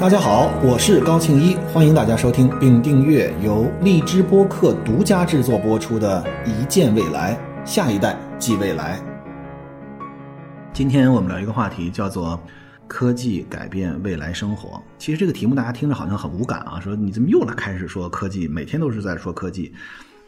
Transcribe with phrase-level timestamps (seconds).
[0.00, 8.98] 大家好，我是高庆一，欢迎大家收听并订阅由荔枝播客独家制作播出的《一见未来，下一代即未来》。
[10.72, 12.40] 今天我们聊一个话题，叫做
[12.88, 14.82] “科技改变未来生活”。
[14.96, 18.48] 其实这个题目大家听着好像很无感啊，说你怎么又来开始说科技？
[18.48, 19.70] 每天都是在说科技。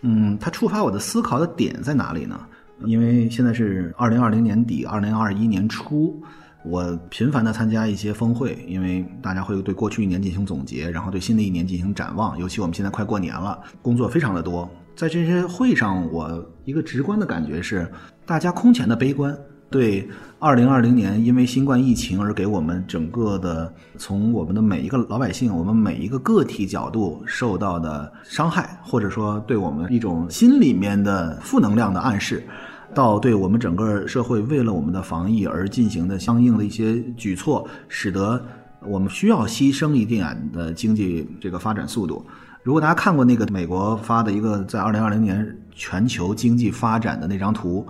[0.03, 2.39] 嗯，它触发我的思考的点在哪里呢？
[2.85, 6.23] 因为现在是二零二零年底，二零二一年初。
[6.65, 12.39] 我频繁地参加一些峰会，因为大家会对过去一年进行总结，然后对新的一年进行展望。
[12.39, 14.71] 尤其我们现在快过年了，工作非常的多。
[14.95, 17.91] 在这些会上，我一个直观的感觉是，
[18.25, 19.37] 大家空前的悲观，
[19.71, 32.47] 对二零二零年因为新冠疫情而给我们整个的从我们的每一个老百姓、我们每一个个体角度受到的伤害，或者说对我们一种心里面的负能量的暗示。
[32.95, 38.43] 到对我们整个社会为了我们的防疫而进行的相应的一些举措，使得
[38.85, 42.25] 我们需要牺牲一点的经济这个发展速度。
[42.63, 47.87] 如果大家看过那个美国发的一个在二零二零年全球经济发展的那张图，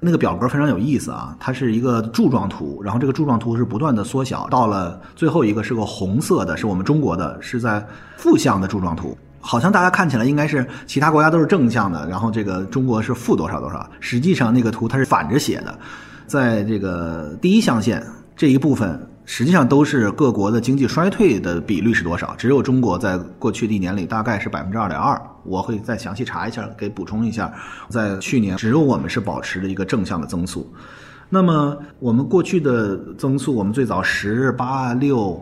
[0.00, 9.16] 那个表格非常有意思啊，它是一个柱状图，然后这个柱状图是不断的缩小，到了最后一个是个红色的，是我们中国的，是在负向的柱状图。
[9.46, 13.88] 好像大家看起来应该是其他国家都是正向的，然后这个中国是负多少多少。
[14.00, 15.78] 实际上那个图它是反着写的，
[16.26, 22.34] 在这个第一象限这一部分，实际上都是各国的经济衰退的比率是多少。
[22.36, 25.16] 只有中国在过去的一年里大概是百分之二点二。
[25.44, 27.54] 我会再详细查一下，给补充一下，
[27.88, 30.68] 在去年只有我们是保持着一个正向的增速。
[31.30, 35.40] 那么我们过去的增速，我们最早十八六。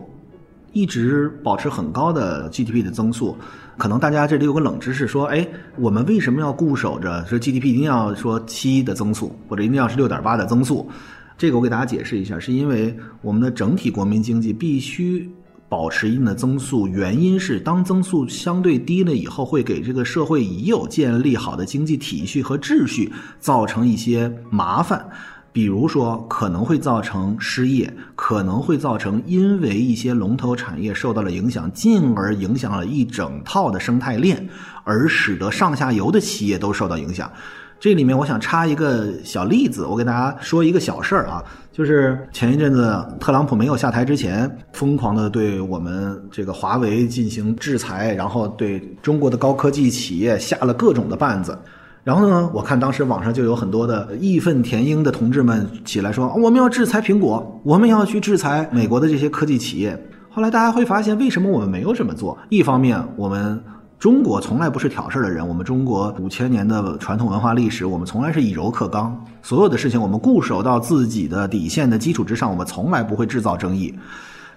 [0.75, 3.33] 一直保持很高的 GDP 的增速，
[3.77, 10.89] 可能大家这里有个冷知识，说，哎，我们为什么要固守着说 GDP 一定要说七的增速，或者一定要是六点八的增速？
[11.37, 15.29] 这个我给大家解释一下，是因为我们的整体国民经济必须
[15.69, 23.09] 保持一定的增速，原因是当增速相对低了以后，会给这个社会已有建立好的经济体系和秩序
[23.39, 25.09] 造成一些麻烦。
[25.55, 34.49] 比如说，可能会造成失业，可能会造成因为一些龙头产业受到了影响，进而影响了一整套的生态链，
[34.83, 37.31] 而使得上下游的企业都受到影响。
[37.79, 41.41] 这里面我想插一个小例子，我给大家说一个小事儿啊，
[41.71, 51.57] 就是前一阵子特朗普没有下台之前，疯狂的对我们这个华为进行制裁，然后对中国的高科技企业下了各种的绊子。
[52.05, 52.47] 然后呢？
[52.53, 59.99] 我看当时网上就有很多的义愤填膺的同志们起来说：“我们要制裁苹果，我们要去制裁美国的这些科技企业。”
[60.29, 62.37] 后来大家会发现，为什么我们没有这么做？
[62.49, 63.59] 一方面，我们
[63.97, 73.91] 中国从来不是挑事儿的人，我们中国五千年的传统文化历史，我们从来是以柔克刚，所有的事情我们固守到自己的底线的基础之上，我们从来不会制造争议。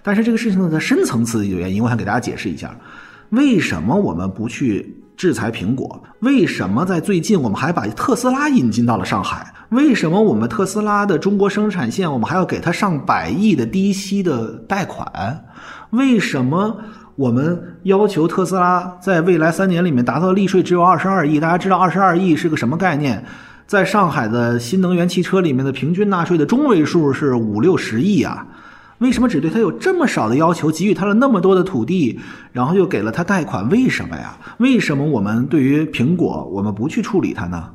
[0.03, 2.77] 但是这个事情的深层次的原因，我想给大家解释一下：
[3.31, 4.95] 为什么我们不去？
[5.19, 9.53] 制裁苹果，为什么在最近我们还把特斯拉引进到了上海？
[9.67, 15.43] 为什么我们特斯拉的中国生产线我们还要给它上百亿的低息的贷款？
[15.89, 16.77] 为什么
[17.17, 21.37] 我们要求特斯拉在未来三年里面达到利税只有二十二亿？
[21.37, 23.21] 大家知道二十二亿是个什么概念？
[23.67, 28.47] 在上海的新能源汽车里面的平均纳税的中位数是五六十亿啊。
[28.99, 32.19] 为什么只对他有这么少的要求，给予他了那么多的土地，
[32.51, 33.67] 然后又给了他贷款？
[33.69, 34.37] 为什么呀？
[34.57, 37.71] 为什么我们对于苹果，我们不去处理它呢？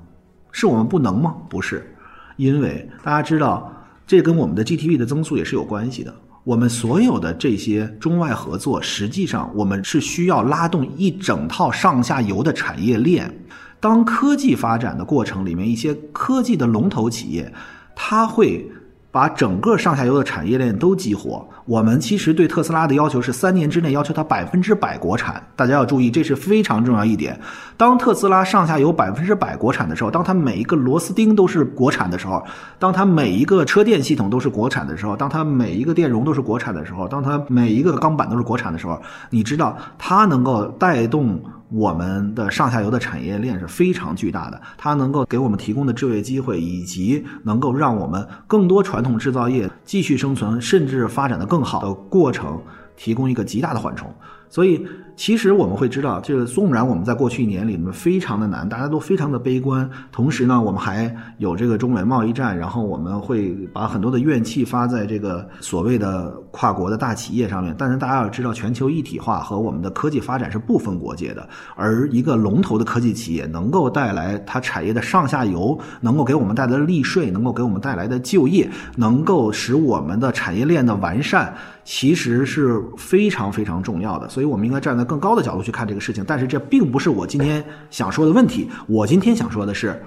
[0.53, 1.35] 是我们不能吗？
[1.49, 1.97] 不是，
[2.37, 3.73] 因为大家知道，
[4.07, 6.15] 这跟我们的 GTP 的增速也是有关系的。
[6.45, 13.35] 我们所有的这些中外合作，实际上我们是需要拉动一整套上下游的产业链。
[13.81, 17.51] 当科技发展的过程里面，一些科技的龙头企业，
[17.97, 18.71] 它会。
[19.15, 21.49] 把整个上下游的产业链都激活。
[21.67, 25.41] 我们其实对特斯拉的要求是三年之内要求它百分之百国产。
[25.55, 27.39] 大家要注意，这是非常重要一点。
[27.77, 32.43] 当特斯拉上下游百分之百国产的时候，当它每一个螺丝钉都是国产的时候，
[32.81, 39.01] 当它每一个车电系统都是国产的时候，当它每一个电容都是国产的时候，当它每一个钢板都是国产的时候，
[39.31, 41.41] 你知道它能够带动。
[41.75, 52.63] 我们的上下游的产业链是非常巨大的，它能够给我们提供的就业机会，以及能够让我们更多传统制造业继续生存，甚至发展的更好的过程，
[52.97, 54.13] 提供一个极大的缓冲。
[54.49, 54.87] 所以。
[55.17, 67.73] 其实我们会知道，这个纵然我们在过去一年里面非常的难，大家都非常的悲观，同时呢，我们还有这个中美贸易战，然后我们会把很多的怨气发在这个所谓的跨国的大企业上面。
[67.79, 81.55] 但是大家要知道，全球一体化和我们的科技发展是不分国界的，而一个龙头的科技企业能够带来它产业的上下游，能够给我们带来的利税，能够给我们带来的就业，能够使我们的产业链的完善。
[81.85, 86.25] 其实是非常非常重要的，所以我们应该站在更高的角度去看这个事情。
[86.27, 88.69] 但是这并不是我今天想说的问题。
[88.87, 90.03] 我今天想说的是，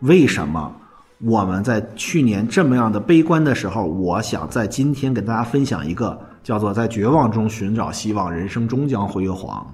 [0.00, 0.72] 为什么
[1.20, 9.66] 我们在去年这么样的悲观的时候，我想在今天跟大家分享一个叫做“在绝望中寻找希望，人生终将辉煌”。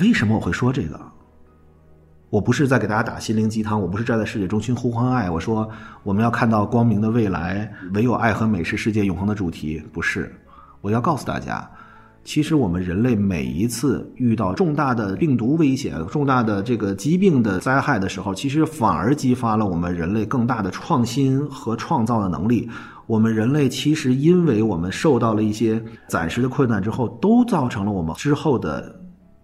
[0.00, 1.00] 为什么我会说这个？
[2.28, 5.30] 我不是在给大家打心灵鸡汤，我不是站在世界中心呼唤爱。
[5.30, 5.66] 我说
[6.02, 10.34] 我们要看到光明的未来，唯有爱和美是世界永恒的主题，不是。
[10.86, 11.68] 我要告诉大家，
[12.22, 22.70] 其实我们人类每一次遇到重大的病毒危险、重大的这个疾病的灾害的时候，其实反而激发了我们人类更大的创新和创造的能力。
[23.08, 28.94] 我们人类其实因为我们受到了一些暂时的困难之后，都造成了我们之后的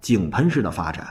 [0.00, 1.08] 井喷式的发展。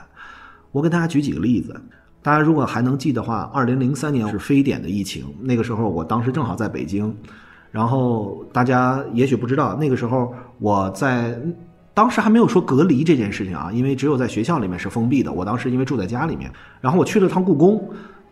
[0.71, 1.75] 我给大家举几个例子，
[2.21, 7.13] 大家如果还能记的话，二零零三年是非典的疫情，那个时候我当时正好在北京。
[7.71, 11.39] 然后大家也许不知道，那个时候我在
[11.93, 15.31] 当时还没有说隔离这件事情啊，因为只有在学校里面是封闭的。
[15.31, 16.51] 我当时因为住在家里面，
[16.81, 17.81] 然后我去了趟故宫，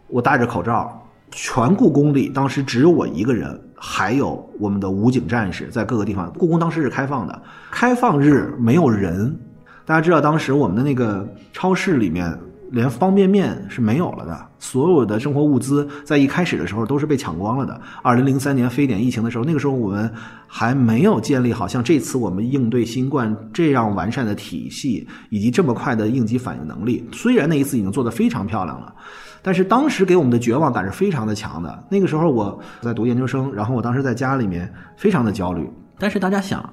[0.07, 1.01] 我戴着口罩，
[1.31, 6.31] 全故宫里当时只有我一个人，还有我们的武警战士在各个地方。
[6.33, 7.41] 故宫当时是开放的，
[7.71, 9.39] 开放日没有人。
[9.85, 12.37] 大家知道当时我们的那个超市里面。
[12.71, 17.81] 连方便面是没有了的，所有的生活物资在一开始的时候都是被抢光了的。
[18.03, 20.11] 二零零三年非典疫情的时候，那个时候我们
[20.47, 27.07] 还没有建立好像这次我们应对新冠这样完善的体系，以及这么快的应急反应能力。
[27.11, 28.93] 虽然那一次已经做得非常漂亮了，
[29.41, 31.83] 但是当时给我们的绝望感是非常的强的。
[31.89, 35.69] 那个时候我在读研究生，然后我当时在家里面非常的焦虑。
[35.97, 36.63] 但是大家想，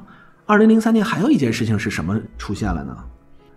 [0.45, 2.97] 二零零三年还有一件事情是什么出现了呢？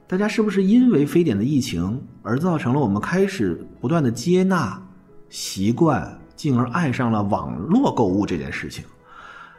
[0.09, 4.81] 大家是不是因为非典的疫情而造成了我们开始不断的接纳、
[5.29, 8.83] 习惯，进而爱上了网络购物这件事情？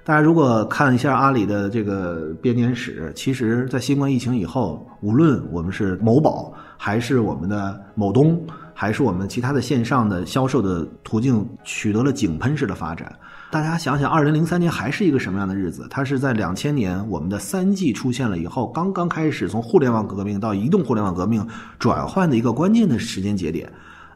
[0.02, 8.44] 大家如果看一下阿里的这个编年史，其实，在新冠疫情以后，无论我们是某宝，还是我们的某东，
[8.74, 13.16] 还是我们其他的线上的销售的途径，取得了井喷式的发展。
[13.50, 15.84] 大家想想，二零零三年还是一个什么样的日子？
[15.90, 21.44] 它是在两千年我们的三 G 出现了以后，刚刚开始从互联网革命到移动互联网革命
[21.76, 23.68] 转换的一个关键的时间节点。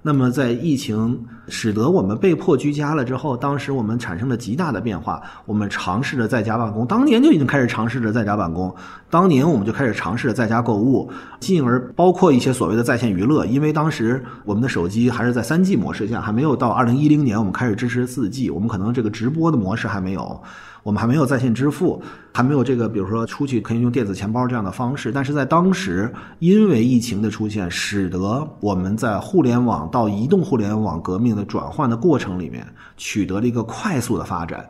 [0.07, 5.23] 那么，在疫情使得我们被迫居家了之后，当时我们产生了极大的变化。
[5.47, 8.75] 我们尝试着在家办公，当年就已经开始尝试着在家办公。
[9.09, 11.11] 当年我们就开始尝试着在家购物，
[11.41, 13.47] 进而包括一些所谓的在线娱乐。
[13.47, 20.43] 因为当时我们的手机还是在三 G 模式下，还没有到二零一零年我们开始支持四 G，我们可能这个直播的模式还没有。
[20.85, 22.01] 我们还没有在线支付，
[22.35, 25.11] 还没有这个，比如说出去可以用电子钱包这样的方式。
[25.11, 32.67] 但是在当时，因为疫情的出现，使得我们在互联网到移动互联网革命的转换的过程里面，
[32.99, 34.69] 取得了一个快速的发展。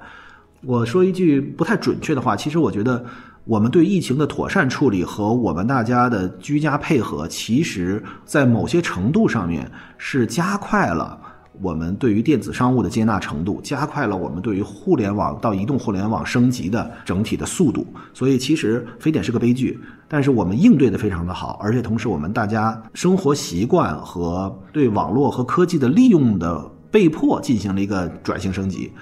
[0.62, 3.04] 我说一句不太准确的话，其实我觉得，
[3.42, 9.68] 我们对疫情的妥善处理和我们大家的居家配合，其实在某些程度上面
[9.98, 11.18] 是加快了。
[11.62, 17.86] 我们对于电子商务的接纳程度，加快了我们对于互联网到移动互联网升级的整体的速度。
[18.12, 19.78] 所以，其实非典是个悲剧，
[20.08, 28.92] 但是我们应对的非常的好，而且同时我们大家生活习惯和对网络和科技的利用的被迫进行了一个转型升级，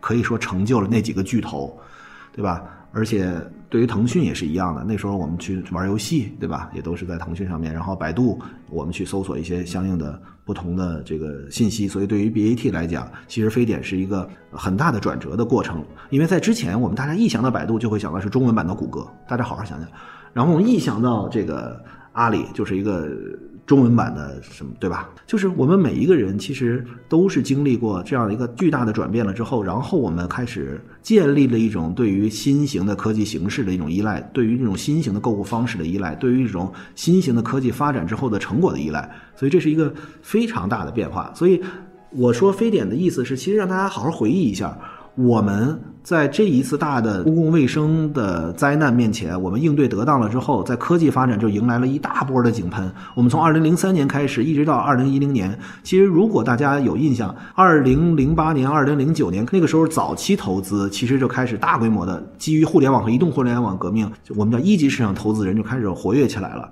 [0.00, 1.78] 可以说成就了那几个巨头，
[2.32, 2.62] 对吧？
[2.92, 3.32] 而且
[3.68, 6.70] 对于腾讯也是一样的，那时候我们去玩游戏，对吧？
[6.74, 7.72] 也都是在腾讯上面。
[7.72, 11.86] 然后百度，我们去搜索一些相应的不同的这个信息。
[11.86, 15.84] 所以对于 BAT 来讲，其实非典是一个很大的转折的过程。
[16.10, 19.06] 因为在之前，我们大家一想到百度，就会想到是中文版的谷歌。
[19.28, 19.88] 大家好好想想，
[20.32, 21.80] 然后我们一想到这个
[22.12, 23.08] 阿里，就是一个。
[23.70, 25.08] 中文版的什么对吧？
[25.28, 39.08] 就是我们每一个人其实都是经历过这样一个巨大的转变了之后，然后我们开始建立了一种对于新型的科技形式的一种依赖，对于这种新型的购物方式的依赖，对于这种新型的科技发展之后的成果的依赖。
[39.36, 41.32] 所以这是一个非常大的变化。
[41.32, 41.62] 所以
[42.10, 44.76] 我说非典的意思是，其实让大家好好回忆一下。
[45.22, 52.90] 我们在这一次大的公共卫生的灾难面前，我们应对得当了之后，在科技发展就迎来了一大波的井喷。
[53.14, 55.56] 我们从二零零三年开始，一直到二零一零年。
[55.82, 66.70] 其实，如果大家有印象，二零零八年、二零零九年那个时候早期投资，其实就开始大规模的基于互联网和移动互联网革命，我们叫一级市场投资人就开始活跃起来了。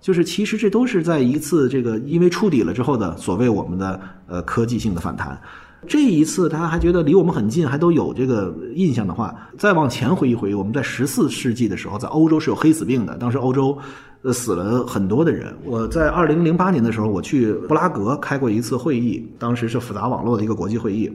[0.00, 5.38] 就是其实这都是在一次这个因为触底了之后的所谓我们的呃科技性的反弹。
[5.86, 13.76] 这一次，大家还觉得离我们很近，还都有这个印象的话，再往前回忆回忆，我们在十四世纪的时候，在欧洲是有黑死病的，当时欧洲
[14.22, 15.54] 呃死了很多的人。
[15.64, 21.10] 我在二零零八年的时候，我去布拉格开过一次会议，当时是复杂网络的一个国际会议。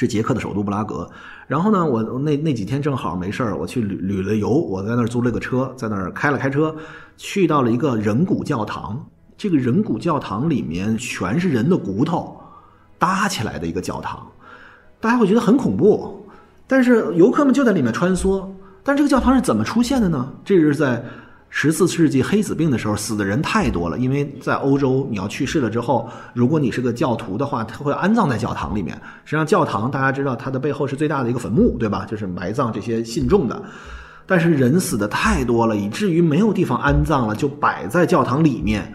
[0.00, 1.10] 是捷克的首都布拉格。
[1.48, 6.72] 然后呢，我那那几天正好没事儿，我去旅旅了游，我在那儿租了个车，在那儿开了开车，
[7.16, 9.04] 去到了一个人骨教堂。
[9.36, 12.37] 这个人骨教堂里面全是人的骨头
[12.98, 14.26] 搭起来的一个教堂，
[15.00, 16.28] 大家会觉得很恐怖。
[16.66, 18.46] 但是游客们就在里面穿梭。
[18.82, 20.32] 但这个教堂是怎么出现的呢？
[20.44, 21.04] 这是在
[21.50, 23.98] 十四世纪黑死病的时候，死的人太多了。
[23.98, 28.94] 因为在欧洲，你要去世了之后，如果你是个教徒的话，他会安葬在教堂里面。
[29.24, 32.06] 实际上，教堂大家知道，它的背后是最大的一个坟墓，对吧？
[32.08, 33.62] 就是埋葬这些信众的。
[34.26, 38.90] 但是人死的太多了，以至于没有地方安葬了，就摆在教堂里面。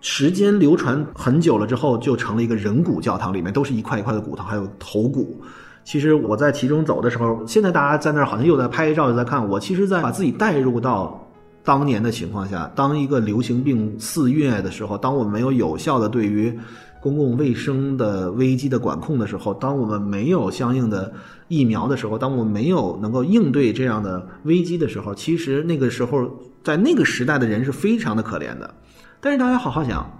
[0.00, 5.40] 时间流传很久了之后，就成了一个人骨教堂，里面都是一块一块的骨头，还有头骨。
[5.84, 9.58] 其实我在其中走的时候，现在大家在那儿好像又在拍照，又在看我。
[9.58, 11.26] 其实，在把自己带入到
[11.64, 16.56] 当年的情况下，当一个流行病肆虐的时候，当我们没有有效的对于
[17.02, 21.12] 公共卫生的危机的管控的时候，当我们没有相应的
[21.48, 26.30] 疫苗的时候，当我们没有能够应对这样的危机的时候，其实那个时候
[26.62, 28.74] 在那个时代的人是非常的可怜的。
[29.22, 30.10] 但是大家好好想，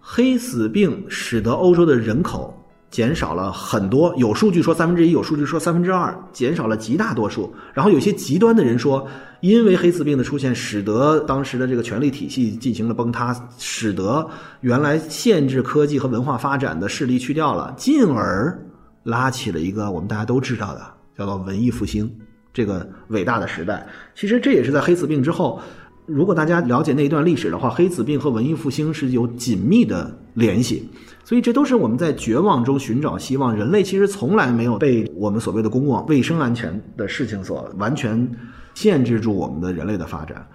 [0.00, 2.52] 黑死病使得欧洲的人口
[2.90, 7.54] 减少了很多，有数据说三分之一，有数据说三分之二，减少了极大多数。
[7.72, 9.06] 然后有些极端的人说，
[9.42, 14.28] 因为黑死病的出现，使得当时的这个权力体系进行了崩塌，使得
[14.60, 18.60] 原来限制科技和文化发展的势力去掉了，进而
[19.04, 20.84] 拉起了一个我们大家都知道的
[21.16, 22.12] 叫做文艺复兴
[22.52, 23.86] 这个伟大的时代。
[24.16, 25.60] 其实这也是在黑死病之后。
[26.06, 30.88] 如果大家了解那一段历史的话，黑死病和文艺复兴是有紧密的联系，
[31.24, 33.54] 所以这都是我们在绝望中寻找希望。
[33.54, 38.30] 人类其实从来没有被我们所谓的公共卫生安全的事情所完全
[38.74, 40.46] 限制住我们的人类的发展。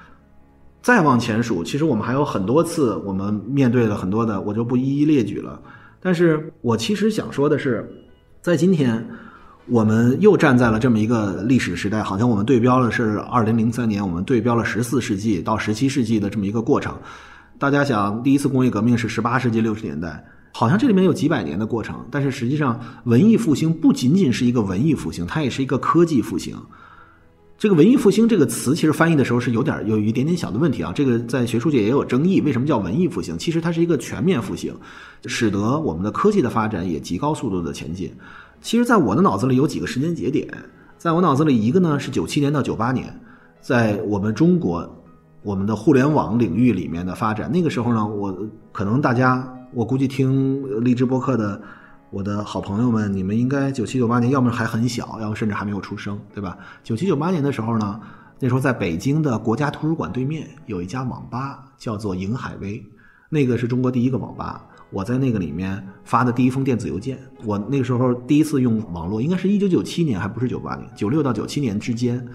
[0.81, 5.62] 再往前数，其实我们还有很多次，我们面对了很多的，我就不一一列举了。
[6.01, 7.88] 但是我其实想说的是，
[8.41, 9.05] 在今天。
[9.68, 16.98] 我们又站在了这么一个历史时代，好像我们对标的是二零零三年，我们对标了十四世纪到十七世纪的这么一个过程。
[17.60, 22.03] 大家想，第一次工业革命是十八世纪六十年代，好像这里面有几百年的过程。
[22.10, 26.58] 但是实际上，文艺复兴不仅仅是一个文艺复兴，它也是一个科技复兴。
[27.60, 30.91] 这个“文艺复兴”这个词，其实翻译的时候是有点有一点点小的问题啊。
[30.96, 33.38] 这个在学术界也有争议，为什么叫文艺复兴？
[33.38, 34.75] 其实它是一个全面复兴，
[35.27, 38.12] 使得我们的科技的发展也极高速度的前进。
[38.62, 40.48] 其实，在我的脑子里有几个时间节点，
[40.96, 43.20] 在我脑子里，一个呢是九七年到九八年，
[43.60, 45.03] 在我们中国，
[45.41, 47.51] 我们的互联网领域里面的发展。
[47.51, 51.60] 那个时候呢，我可能大家，我估计听荔枝播客的
[52.12, 56.56] 我的好朋友们，你们应该九七九八年，要么还很小，要么甚至还没有出生，对吧？
[56.84, 58.00] 九七九八年的时候呢，
[58.39, 62.86] 那时候在北京的国家图书馆对面有一家网吧，叫做瀛海威，
[63.27, 64.68] 那个是中国第一个网吧。
[64.91, 72.27] 我在那个里面发的第一封电子邮件，我那个时候第一次用网络，应该是一九九七年，还不是九八年，九六到九七年之间。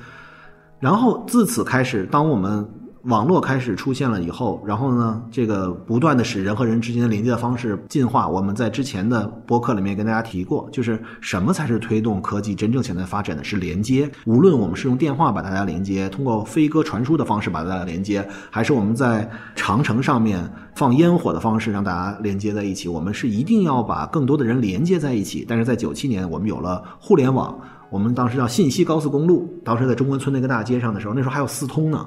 [0.80, 2.68] 然后自此开始，当我们。
[3.06, 8.26] 网络开始出现了以后，然后呢，这个不断的使人和人之间的连接的方式进化。
[8.26, 14.10] 我们在之前的播客里面跟大家提过，就是什么才是推动科技真正潜在发展的是连接。
[14.24, 20.42] 无论我们是用电话把大家连接，通过飞鸽传书的方式把大家连接，还是我们在长城上面
[20.74, 25.46] 放烟火的方式让大家连接在一起，我们是一定要把更多的人连接在一起。
[25.48, 27.56] 但是在九七年，我们有了互联网，
[27.88, 32.04] 我们当时叫信息高速公路，当时在中关村那个大街上的时候，那时候还有四通呢。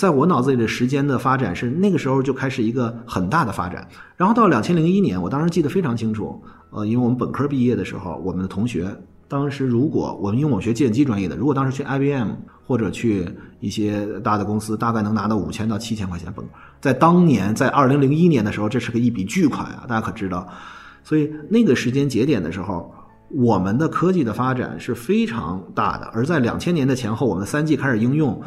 [0.00, 8.88] 在我脑子里的时间的发展是那个时候就开始一个很大的发展，然后到两千零一年，我当时记得非常清楚，呃，因为我们本科毕业的时候，我们的同学
[9.28, 12.28] 当时如果我们因为我学计算机专业的，如果当时去 IBM
[12.66, 13.28] 或者去
[13.60, 16.42] 一些大的公司，大概能拿到五千到七千块钱本，
[16.80, 20.48] 在当年在二零零一年的时候，这是个一笔巨款啊，大家可知道？
[21.04, 22.90] 所以那个时间节点的时候，
[23.28, 28.40] 我们的科技的发展是非常大的，而在两千年的前后，我们三 G 开始应用。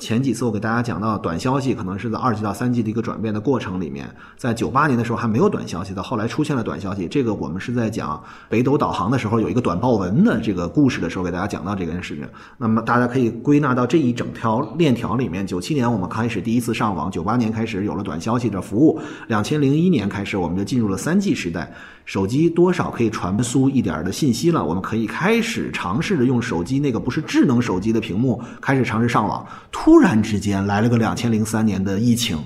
[0.00, 7.06] 前几次我给大家讲到短消息可能是在二 G 到三 G 的一个转变的过程里面，在九八年的时候还没有短消息的，后来出现了短消息。
[7.06, 12.26] 这个我们是在讲北斗导航的时候有一个短报文的这个故事的时候给大家讲到这件事情。
[12.58, 15.46] 那么大家可以归纳到这一整条链条里面。
[15.46, 21.72] 九七年我们开始第一次上网，九八年开始有了短消息的服务，两千零一年开始我们就进入了三 G 时代。
[22.06, 29.44] 手机多少可以传输一点的信息了，我们可以开始尝试着用手机那个不是智能手机的屏幕开始尝试上网。
[29.72, 32.38] 突然之间来了个两千零三年的疫情，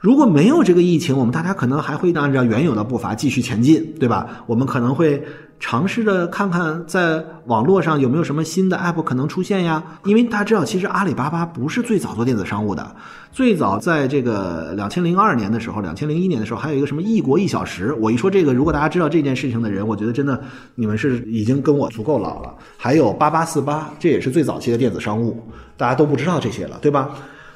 [0.00, 4.42] 如果没有这个疫情，我们大家可能还会按照原有的步伐继续前进，对吧？
[4.46, 5.24] 我们可能会
[5.62, 9.80] 尝试着看看在网络上有没有什么新的 app 可能出现呀。
[10.04, 12.96] 因为大家知道，其实阿里巴巴不是最早做电子商务的，
[13.30, 17.94] 最早在这个两千零二年的时候，两千零一年的时候，还有一个什么一国一小时。
[18.00, 20.42] 我一说这个，如果大家知道这件事情的人，我觉得真的
[20.74, 22.52] 你们是已经跟我足够老了。
[22.76, 25.40] 还有八八四八，这也是最早期的电子商务，
[25.76, 27.10] 大家都不知道这些了，对吧？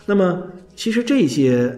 [0.06, 0.40] 那么
[0.76, 1.76] 其实这些。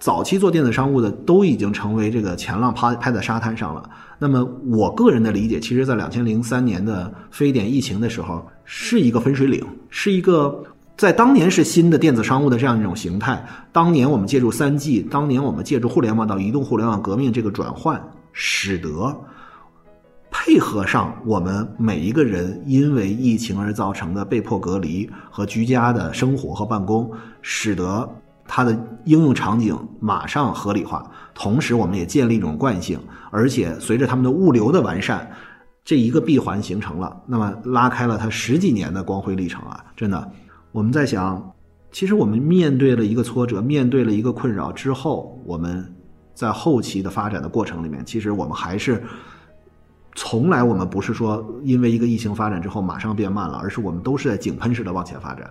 [0.00, 3.88] 早期做电子商务的都已经成为这个前浪拍拍在沙滩上了。
[4.18, 10.64] 那么我个人的理解，其实，在两千零三年的非典疫情的时候，是一个分水岭，是一个
[10.96, 13.44] 在当年是新的电子商务的这样一种形态。
[13.72, 18.02] 当年我们借助三 G，当年我们借助互联网到移动互联网革命这个转换，
[18.32, 19.14] 使得
[20.30, 27.10] 配合上我们每一个人因为疫情而造成的被迫隔离和居家的生活和办公，
[27.42, 28.08] 使得。
[28.52, 28.72] 它的
[29.04, 32.98] 应用场景马上合理化，同时我们也建立一种惯性，
[33.30, 35.30] 而且随着他们的物流的完善，
[35.84, 39.84] 这一个闭环形成了，那么拉开了它十几年的光辉历程啊！
[39.96, 40.32] 真的，
[40.72, 41.52] 我们在想，
[41.92, 45.94] 其实我们面对了一个挫折，面对了一个困扰之后，我们
[46.34, 49.00] 在后期的发展的过程里面，其实我们还是
[50.16, 55.48] 从来我们不是说因为一个疫情发展之后马上变慢了，而是我们都是在井喷式的往前发展。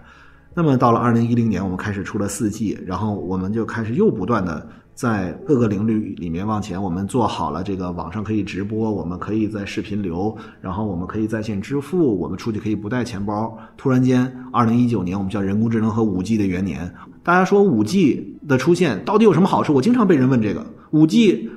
[0.54, 6.82] 那么到了二零一零年，我们开始出了四 G，然后我们就开始又不断的在各个领域里面往前。
[6.82, 13.58] 我们做好了这个网上可以直播，我们可以在视频流，然后我们可以在线支付，我们出去可以不带钱包。
[13.78, 16.94] 突然间，二零一九年我们叫人工智能和五 G 的元年。
[17.24, 19.74] 大家说五 G 的出现到底有什么好处？
[19.76, 21.50] 我经常被人问这个：五 G，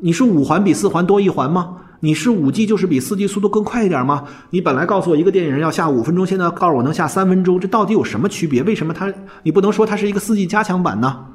[0.00, 1.76] 你是五环比四环多一环吗？
[2.02, 4.24] 你是五 G 就是比四 G 速度更快一点吗？
[4.48, 8.62] 你本来告诉我一个电影要下五分钟，现在告诉我能下三分钟，这到底有什么区别？
[8.62, 11.26] 为什么它你不能说它是一个四 G 加强版呢？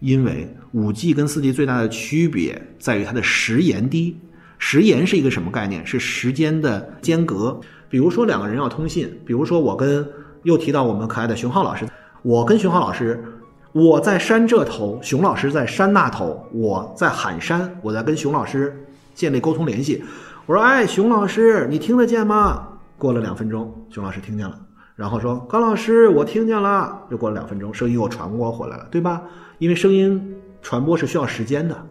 [0.00, 4.18] 因为五 G 跟四 G 最大的区别在于它的时延低。
[4.58, 5.84] 时延是一个什么概念？
[5.86, 7.58] 是时间的间隔。
[7.88, 10.06] 比如说两个人要通信，比如说我跟
[10.42, 11.86] 又提到我们可爱的熊浩老师，
[12.22, 13.24] 我跟熊浩老师，
[13.72, 18.76] 我在山这头，熊老师在山那头，我在喊山，我在跟熊老师。
[19.14, 20.02] 建立沟通联系，
[20.46, 24.58] 我说：“哎，熊老师，你听得见吗？”过了两分钟，熊老师听见了，
[24.96, 29.22] 然后说：“高老师，我听见了。”又过了两分钟，声音又传播回来了，对吧？
[29.58, 31.86] 因为声音传播是需要时间的，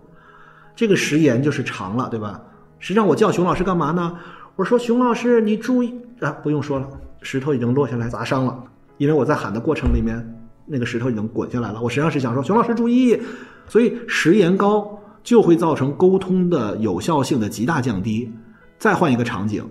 [0.75, 2.41] 这个时延就是长了，对吧？
[2.79, 4.17] 实际上，我叫熊老师干嘛呢？
[4.55, 6.87] 我说：“熊老师，你注意啊！”不用说了，
[7.21, 8.63] 石头已经落下来砸伤了，
[8.97, 10.23] 因为我在喊的过程里面，
[10.65, 11.81] 那个石头已经滚下来了。
[11.81, 13.21] 我实际上是想说：“熊老师注意。”
[13.67, 15.00] 所以时延高。
[15.23, 18.31] 就会造成沟通的有效性的极大降低。
[18.77, 19.63] 再换一个场景，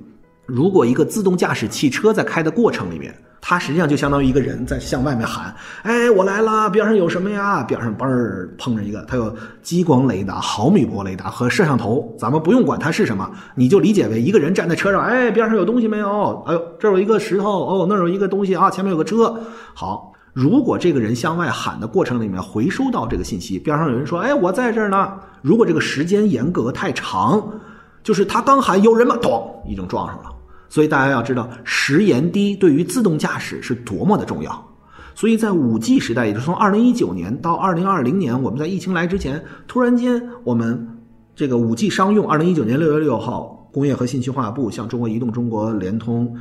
[0.47, 6.69] 如果一个自动驾驶汽车在开的过程里面，它实际上就相当于一个人在向外面喊：“哎，我来了！
[6.69, 12.15] 边上有什么呀？”边上嘣儿碰着一个，它有激光雷达、毫米波雷达和摄像头。
[12.19, 16.45] 咱们不用管它是什么，你就理解为一个人站在车上，哎，边上有东西没有？
[16.47, 19.41] 哎呦，这有一个石头，哦，那有一个东西啊，前面有个车。
[19.75, 20.13] 好。
[20.33, 25.13] 如果这个人向外喊的过程里面回收到这个信息，边上有人说：“哎，我在这儿呢。”
[25.43, 27.43] 如果这个时间严格太长，
[28.03, 29.17] 就是他刚喊有人吗？
[29.21, 30.31] 咚，已经撞上了。
[30.69, 34.67] 所以大家要知道，时延低对于自动驾驶是多么的重要。
[35.15, 40.87] 所以在五 G 时代，也就是从二零一九年到二零二零年，我们在疫情来之前，突然间我们
[41.35, 46.37] 这个五 G 商用，二零一九年六月六号，工业和信息化部向中国移动、中国联通。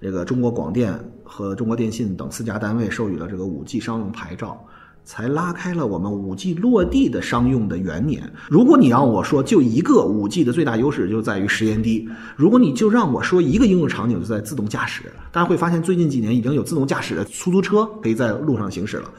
[0.00, 0.92] 这个中国广电
[1.24, 4.64] 和中国电信等四家单位授予了这个五 G 商用牌照，
[5.04, 8.30] 才拉开了我们五 G 落地的商用的元年。
[8.48, 19.10] 如果你让我说就一个五 G 的最大优势就在于时延低，如果你就让我说一个应用场景就在自动驾驶，大家会发现最近几年已经有自动驾驶的出租车可以在路上行驶了。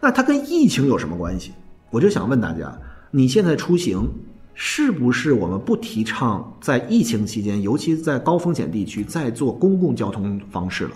[0.00, 1.52] 那它跟疫情有什么关系？
[1.90, 2.78] 我就想问大家，
[3.10, 4.08] 你现在出行？
[4.56, 10.92] 是不是我们不提倡在疫情期间，尤其在高风险地区再做公共交通方式了？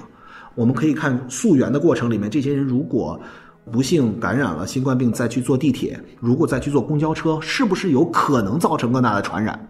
[0.59, 3.17] 我们可以看溯源的过程里面，这些人如果
[3.71, 9.69] 不幸感染了新冠病，再去坐地铁，如果再去坐公交车，是不是有可能造成更大的传染？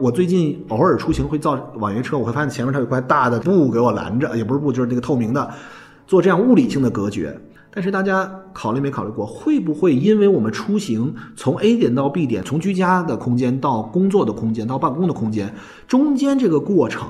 [0.00, 5.48] 我最近偶尔出行会造网约车，我会发现前面它有块大的布给我拦着，也不是布，就是那个透明的，
[6.08, 7.40] 做这样物理性的隔绝。
[7.70, 15.54] 但是大家考虑没考虑过，会不会因为我们出行从 A 点到 B 点，从居家的空间到工作的空间到办公的空间，
[15.86, 17.06] 中间这个过程，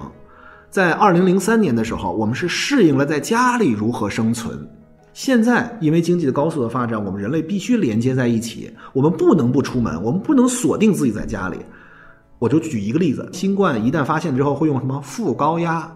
[0.76, 4.54] 在二零零三年的时候，我们是适应了在家里如何生存。
[5.14, 11.56] 现在因为经济的高速的发展，我们人类必须连接在一起，我们不能不出门，我们不能锁定自己在家里。
[12.38, 15.90] 我就举一个例子，新冠一旦发现之后，会用什么负高压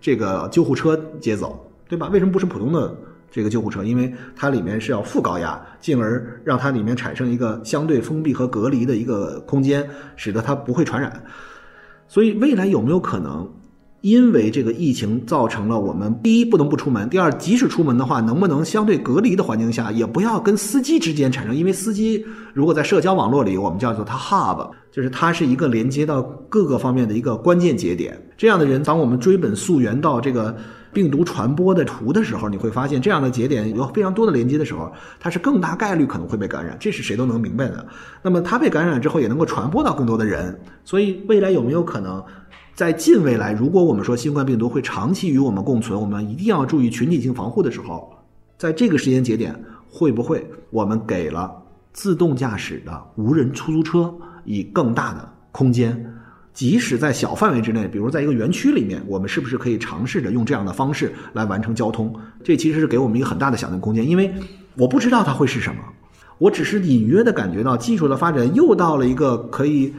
[0.00, 2.08] 这个救护车接走，对吧？
[2.10, 2.96] 为什么不是普通的？
[3.30, 11.22] 这个救护车，因为它里面是要负高压，进而让它里面产生一个相对封闭和隔离的一个空间，使得它不会传染。
[12.08, 13.46] 所以未来有没有可能？
[14.04, 28.14] 因为这个疫情造成了我们第一不能不出门，第二即使出门的话，能不能相对隔离的环境下，也不要跟司机之间产生，因为司机如果在社交网络里，我们叫做他 hub，就是他是一个连接到各个方面的一个关键节点。
[28.36, 30.54] 这样的人，当我们追本溯源到这个
[30.92, 37.86] 病毒传播的图的时候，你会发现这样的节点有非常多的连接的时候，它是更大概率可能会被感染，这是谁都能明白的。
[38.20, 42.22] 那么他被感染之后，也能够传播到更多的人，所以未来有没有可能？
[42.74, 48.12] 在近未来，如果我们说新冠病毒会长期与我们共存，我们一定要注意群体性防护的时候，
[48.58, 49.54] 在这个时间节点，
[49.88, 51.54] 会不会我们给了
[51.92, 54.12] 自动驾驶的无人出租车
[54.44, 56.04] 以更大的空间？
[56.52, 62.12] 即使在小范围之内，比如在一个园区里面，我们是不是可以尝试着用这样的方式来完成交通？
[62.42, 64.34] 这其实是给我们一个很大的想象空间，因为
[64.76, 65.80] 我不知道它会是什么，
[66.38, 69.94] 我只是隐约的感觉到技术的发展又到了一个可以。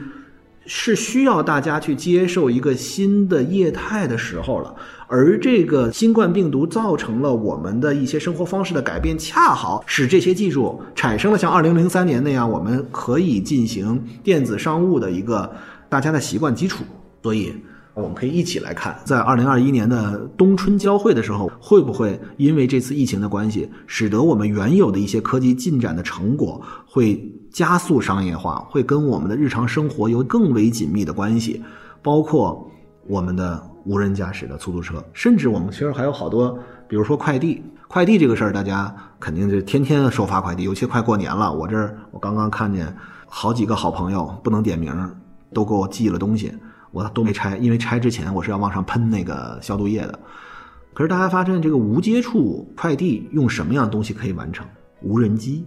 [0.66, 4.74] 是需要大家去接受一个新的业态的时候了，
[5.06, 15.50] 而这个新冠病毒造成了我们的一些生活方式的改变，恰好使这些技术产生了像二零零三年那样，我们可以进行电子商务的一个
[15.88, 16.84] 大家的习惯基础，
[17.22, 17.54] 所以。
[17.94, 27.18] 我们可以一起来看，在二零二一年的冬春交汇的时候，会不会因为这次疫情的关系，使得我们原有的一些科技进展的成果会
[27.56, 31.64] 加速商业化，会跟我们的日常生活有更为紧密的关系？
[32.02, 32.70] 包括
[33.06, 37.64] 我们的无人驾驶的出租车，甚至我们其实还有好多，比如说快递。
[37.88, 41.50] 快递这个事儿，大家肯定就天天收发快递，尤其快过年了。
[41.50, 42.94] 我这儿我刚刚看见
[43.26, 44.94] 好几个好朋友，不能点名，
[45.54, 46.52] 都给我寄了东西。
[46.92, 50.18] 我都没拆，因为拆之前我是要往上喷那个消毒液的。
[50.92, 54.66] 可是大家发现，这个无接触快递用什么样的东西可以完成？
[55.00, 55.66] 无人机，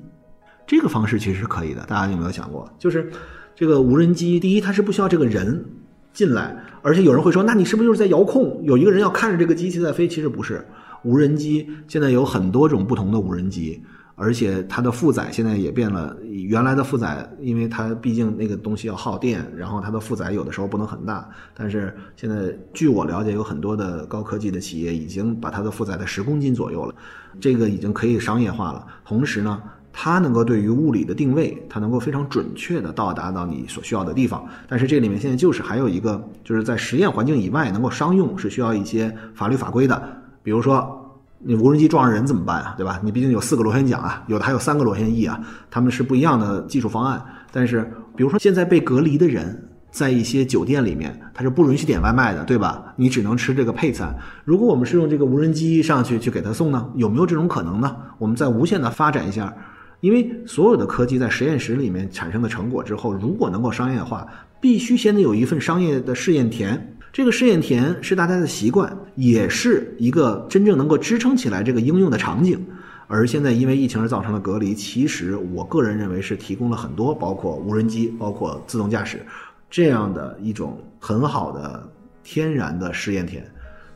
[0.69, 1.83] 这个方式其实是可以的。
[1.87, 2.71] 大家有没有想过？
[2.77, 3.11] 就是
[3.55, 5.65] 这个无人机，第一它是不需要这个人
[6.13, 8.61] 进来，而且有人会说，那你是不是就是在遥控？
[8.63, 10.07] 有一个人要看着这个机器在飞？
[10.07, 10.63] 其实不是，
[11.03, 13.81] 无人机现在有很多种不同的无人机。
[14.21, 21.29] 而且它的负载现在也变了，原来的负载，因为它毕竟那个东西要耗电，然后它的负载有的时候不能很大。
[21.55, 26.93] 但是现在据我了解，有很多的高科技的企业已经把它的负载在十公斤左右了，
[27.39, 28.85] 这个已经可以商业化了。
[29.05, 29.63] 同时呢，
[30.01, 34.45] 它能够对于物理的定位，它能够非常准确的到达到你所需要的地方。
[34.65, 40.01] 但是这里面现在就是还有一个，就是在实验环境以外能够商用，是需要一些法律法规的，
[40.41, 40.95] 比如说。
[41.41, 42.73] 你无人机撞上人怎么办啊？
[42.75, 42.99] 对吧？
[43.01, 45.39] 你毕竟有四个螺旋桨啊，有的还有三个螺旋翼啊，
[45.71, 47.23] 他们是不一样的技术方案。
[47.49, 49.57] 但是，比如说现在被隔离的人，
[49.89, 52.93] 在一些酒店里面，他是不允许点外卖的，对吧？
[52.97, 54.13] 你只能吃这个配餐。
[54.43, 57.95] 如果我们是用这个无人机上去去给他送呢，有没有这种可能呢？
[58.17, 59.55] 我们在无限的发展一下，
[60.01, 64.27] 因为所有的科技在实验室里面产生的成果之后，如果能够商业化，
[64.61, 66.95] 必须先得有一份商业的试验田。
[67.11, 72.63] 这个试验田是大家的习惯，也是一个真正能够支撑起来这个应用的场景。
[73.07, 79.25] 而现在因为疫情而造成的隔离，其实我个人认为是提供了很多，包括无人机、包括自动驾驶
[79.69, 81.89] 这样的一种很好的
[82.23, 83.43] 天然的试验田。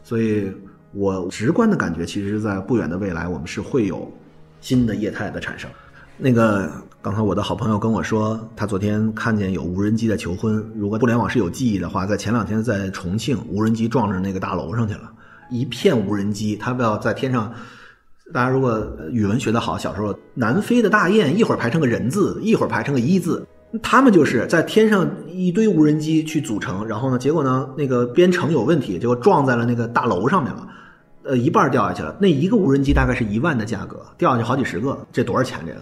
[0.02, 0.52] 所以
[0.92, 4.12] 我直观的感觉，其实，在不远的未来，我们是会有
[4.60, 5.70] 新的业态的产生。
[6.18, 6.70] 那个
[7.02, 10.64] 刚才我的好朋友跟我说，他昨天看见有无人机在求婚。
[10.76, 15.12] 如果互联网是有记忆的话，在前两天在重庆，无人机撞着那个大楼上去了，
[15.50, 17.52] 一片无人机，他们要在天上。
[18.32, 23.46] 大家如果语文学得好，小时候南飞的大雁一会儿排成个人字，一会儿排成个一字，
[23.82, 30.68] 他们就是在天上一堆无人机去组成，然后呢，结果呢那个编程有问题，结果撞在了那个大楼上面了。
[31.26, 32.16] 呃，一半掉下去了。
[32.20, 35.60] 那一个无人机大概是一万的价格，掉下去好几十个，这多少钱？
[35.66, 35.80] 这个。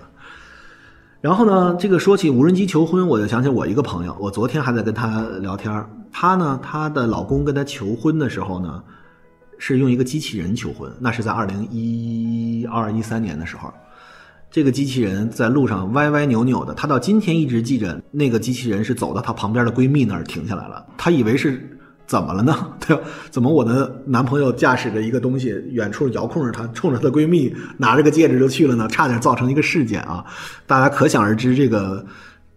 [1.22, 5.72] 然后呢，这个说起无人机求婚，我就想起我一个朋友，我昨天还在跟他聊天。
[6.12, 8.82] 她呢，她的老公跟她求婚的时候呢，
[9.60, 10.92] 是用一个机器人求婚。
[11.00, 13.72] 那是在二零一二一三年的时候，
[14.50, 21.78] 这个机器人在路上歪歪扭扭的，她到今天一直记着那个机器人是走到她旁边的闺蜜那儿停下来了，她以为是。
[22.12, 22.54] 怎么了呢？
[22.86, 23.02] 对吧？
[23.30, 28.86] 怎么我的男朋友驾驶着一个东西，远处遥控着他，冲着他的闺蜜拿着个戒指就去了呢？
[28.90, 30.26] 差点造成一个事件啊！
[30.68, 32.06] 大家可想而知，这个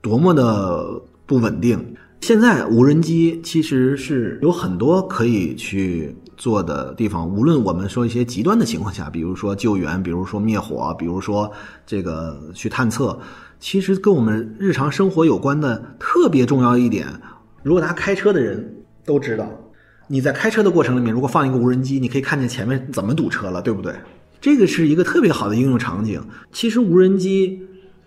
[0.03, 0.85] 多么的
[1.25, 1.79] 不稳定。
[2.23, 11.49] 现在无人机其实是有很多可以去做的地方，无论我们说一些极端的情况下，比如说救援，比如说灭火，比如说
[11.87, 13.17] 这个去探测，
[13.61, 17.07] 其实跟我们日常生活有关的特别重要一点。
[17.63, 18.81] 如果大家开车的人。
[19.05, 19.49] 都知道，
[20.07, 23.95] 你在开车的过程里面，如果放一个无人机，你可以看见前面怎么堵车了，对不对？
[24.41, 26.23] 这个是一个特别好的应用场景。
[26.53, 27.63] 其实无人机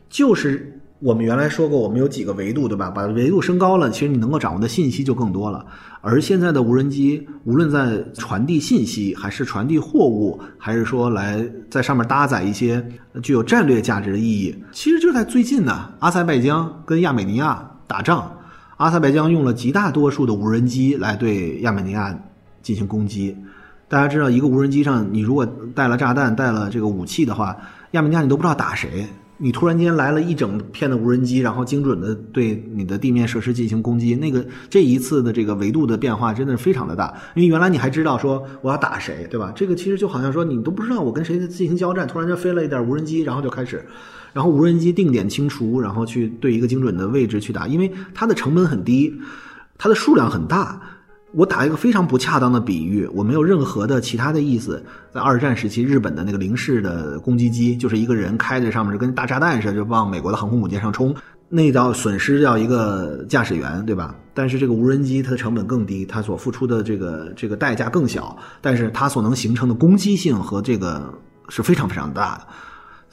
[0.09, 2.91] 就是我们原来说过，我们有几个维度，对吧？
[2.91, 5.65] 把维度升高了，其实你能够掌握的信息就更多了。
[6.01, 12.87] 而现在的无人机，无论在传递信息，还是传递货物，还是说来在上面搭载一些
[13.23, 18.31] 具有战略价值的意义，其实就在最近呢，阿塞拜疆跟亚美尼亚打仗，
[18.77, 22.15] 阿塞拜疆用了极大多数的无人机来对亚美尼亚
[22.61, 23.35] 进行攻击。
[23.87, 27.57] 大家知道，一个无人机上，你如果带了炸弹、带了这个武器的话，
[27.91, 29.07] 亚美尼亚你都不知道打谁。
[29.39, 37.13] 你突然间来了一整片的无人机，然后精准的对你的地面设施进行攻击，那个这一次的这个维度的变化真的是非常的大。
[37.35, 39.51] 因为原来你还知道说我要打谁，对吧？
[39.55, 43.85] 这个其实就好像说你都不知道我跟谁进行交战，突然间飞了一点无人机，然后就开始，
[44.37, 49.11] 然后无人机定点清除，然后去对一个精准的位置去打，因为它的成本很低，
[49.79, 50.79] 它的数量很大。
[51.31, 54.85] 我打一个非常不恰当的比喻，我没有任何的其他的意思。
[55.11, 61.15] 在二战时期，日本的那个零式的攻击机，就是一个人开在上面，就跟大炸弹似的，就往美国的航空母舰上冲。
[61.49, 64.13] 那叫损失掉一个驾驶员，对吧？
[64.35, 71.11] 但是这个无人机它的成本更低，它所付出的这个这个代价更小，但是它所能形成的攻击性和这个
[71.49, 72.47] 是非常非常大的。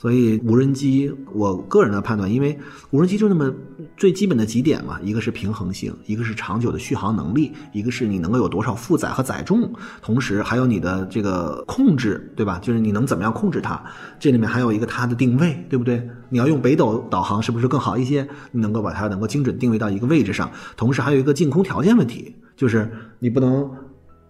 [0.05, 2.59] 所以无人机，我个人的判断，因为
[2.91, 3.51] 无人机就那么
[3.97, 12.59] 最基本的几点嘛，一个是平衡性，一个是长久的续航能力，一个是你能够有多少负载和载重，同时还有你的这个控制，对吧？
[12.59, 13.83] 就是你能怎么样控制它？
[14.21, 16.07] 这里面还有一个它的定位，对不对？
[16.29, 18.29] 你要用北斗导航是不是更好一些？
[18.53, 23.71] 你能够把它能够精准定位到一个位置上，同时还有一个净空条件问题，就是你不能。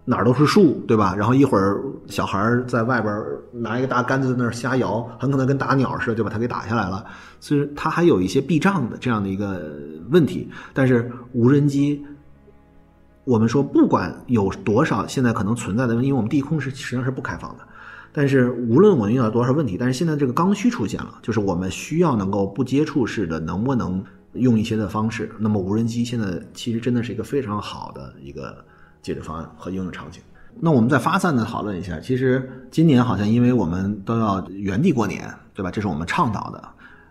[0.07, 1.15] 哪儿都是树，对吧？
[1.17, 7.03] 然后一会儿小孩在外边拿一个大杆子在那儿瞎摇，很可能跟打鸟似的，就把它给打下来了。
[7.41, 9.73] 所以它还有一些避障的这样的一个
[10.11, 10.47] 问题。
[10.75, 12.05] 但是无人机，
[13.25, 17.67] 我们说不管有多少现在可能存在的，因为我们地空是实际上是不开放的。
[18.13, 25.33] 但是无论我们遇到多少问题，但是现在这个刚需出现了，就是我们需要能够不接触式的，能不能用一些的方式？
[25.39, 28.63] 那么无人机现在其实真的是一个非常好的一个。
[29.05, 30.21] 解决方案和应用场景。
[30.59, 35.71] 那我们再发散的讨论一下，其实今年好像因为我们都要原地过年，对吧？
[35.71, 36.69] 这是我们倡导的，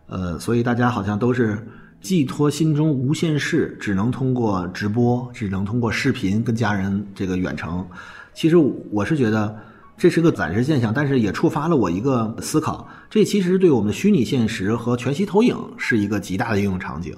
[0.08, 1.67] 呃，所以大家好像都是
[2.01, 7.86] 寄托心中无限事，只能通过直播，只能通过视频跟家人这个远程。
[8.34, 8.58] 其实
[8.89, 9.56] 我是觉得
[9.97, 17.13] 这是个暂时现象，但是也触发了我一个思考，这其实对我们的虚拟现实和全息投影是一个极大的应用场景。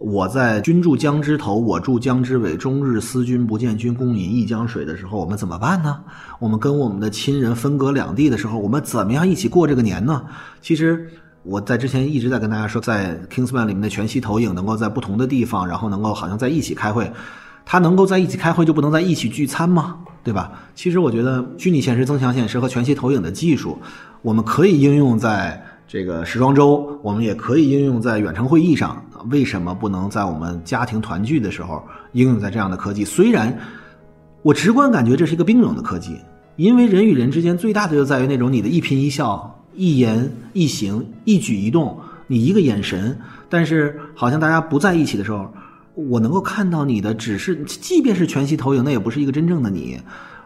[0.00, 5.94] 我在君住江之头，我住江之尾，终日思君不见君，共饮一江水的时候，我们怎么办呢？
[6.38, 10.24] 我们跟我们的亲人分隔两地的时候，我们怎么样一起过这个年呢？
[10.62, 11.06] 其实
[11.42, 17.12] 我在之前一直在跟大家说，在 Kingsman 里面的全息投影能够在不同的地方，然后能够好像在一起开会，
[17.66, 19.98] 它能够在一起开会就不能在一起聚餐吗？
[20.24, 20.50] 对吧？
[20.74, 23.76] 其实我觉得虚拟现实、增强现实和全息投影的技术，
[24.22, 25.62] 我们可以应用在。
[25.92, 29.04] 这个时装周，我们也可以应用在远程会议上。
[29.28, 33.04] 为什么不能在我们家庭团聚的时候应用在这样的科技？
[33.04, 33.58] 虽然
[34.42, 36.16] 我直观感觉这是一个冰冷的科技，
[36.56, 43.18] 因为人与人之间最大的就在于那种你的一颦一笑、一言一行、一举一动，你一个眼神。
[43.48, 45.52] 但是好像大家不在一起的时候，
[45.94, 50.00] 我能够看到你的，只是即便是全息投影，那也不是一个真正的你。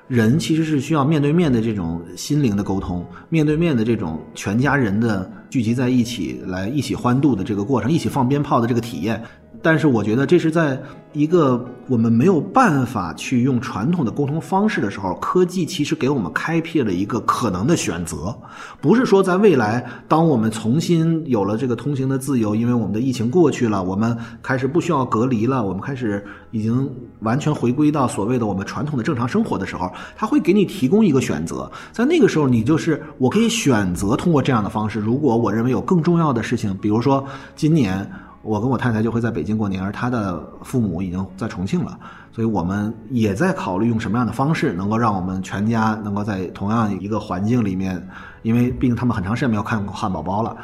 [0.07, 9.23] 人其实是需要面对面的这种心灵的沟通，面对面的这种全家人的聚集在一起来一起欢度的这个过程，一起放鞭炮的这个体验。
[9.65, 10.79] 但是我觉得这是在
[11.15, 18.37] 一个我们没有办法去用传统的沟通方式的时候，科技其实给我们开辟了一个可能的选择。
[18.83, 31.71] 不是说在未来，当我们重新有了这个通行的自由，因为我们的疫情过去了，我们开始不需要隔离了，我们开始已经完全回归到所谓的我们传统的正常生活的时候，他会给你提供一个选择。
[31.91, 35.01] 在那个时候，你就是我可以选择通过这样的方式。
[35.01, 37.25] 如果我认为有更重要的事情，比如说
[37.57, 38.07] 今年。
[38.45, 41.99] 我跟我太太就会在北京过年，而她的父母已经在重庆了，
[42.31, 48.07] 所以我们也在考虑用什么样的方式能够让我们全家能够在同样一个环境里面，
[48.43, 50.57] 因为毕竟他们很长时间没有看过汉堡包了。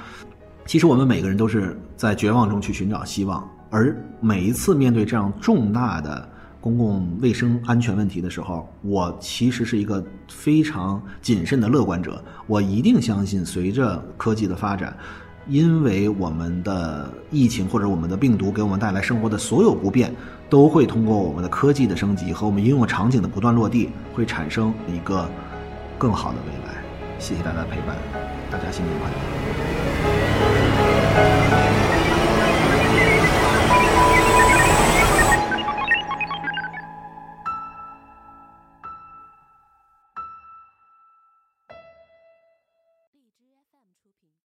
[0.67, 6.29] 其实我们每个人都是在绝望中去寻找希望，而每一次面对这样重大的
[6.61, 12.23] 公共卫生安全问题的时候，我其实是一个非常谨慎的乐观者。
[12.47, 14.95] 我一定相信，随着科技的发展。
[15.49, 20.15] 因为我们的疫情或者我们的病毒给我们带来生活的所有不便，
[20.49, 25.29] 都会通过我们的科技的升级和我们应用场景的不断落地，会产生一个
[25.99, 26.75] 更好的未来。
[27.19, 27.97] 谢谢大家的陪伴，
[28.51, 29.11] 大家新年快
[31.45, 31.50] 乐。